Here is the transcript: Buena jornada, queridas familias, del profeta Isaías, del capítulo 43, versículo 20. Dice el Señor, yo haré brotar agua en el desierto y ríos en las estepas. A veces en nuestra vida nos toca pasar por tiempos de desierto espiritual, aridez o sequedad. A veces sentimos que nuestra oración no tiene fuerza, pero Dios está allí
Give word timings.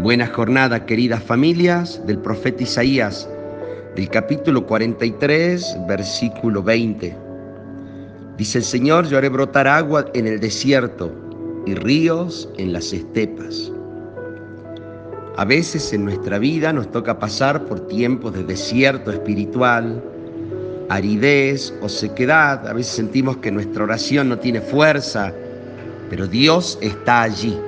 Buena 0.00 0.28
jornada, 0.28 0.86
queridas 0.86 1.24
familias, 1.24 2.00
del 2.06 2.18
profeta 2.18 2.62
Isaías, 2.62 3.28
del 3.96 4.08
capítulo 4.08 4.64
43, 4.64 5.76
versículo 5.88 6.62
20. 6.62 7.16
Dice 8.36 8.58
el 8.58 8.64
Señor, 8.64 9.08
yo 9.08 9.18
haré 9.18 9.28
brotar 9.28 9.66
agua 9.66 10.06
en 10.14 10.28
el 10.28 10.38
desierto 10.38 11.12
y 11.66 11.74
ríos 11.74 12.48
en 12.58 12.72
las 12.72 12.92
estepas. 12.92 13.72
A 15.36 15.44
veces 15.44 15.92
en 15.92 16.04
nuestra 16.04 16.38
vida 16.38 16.72
nos 16.72 16.88
toca 16.92 17.18
pasar 17.18 17.64
por 17.64 17.88
tiempos 17.88 18.34
de 18.34 18.44
desierto 18.44 19.10
espiritual, 19.10 20.00
aridez 20.90 21.74
o 21.82 21.88
sequedad. 21.88 22.68
A 22.68 22.72
veces 22.72 22.92
sentimos 22.92 23.38
que 23.38 23.50
nuestra 23.50 23.82
oración 23.82 24.28
no 24.28 24.38
tiene 24.38 24.60
fuerza, 24.60 25.32
pero 26.08 26.28
Dios 26.28 26.78
está 26.80 27.22
allí 27.22 27.58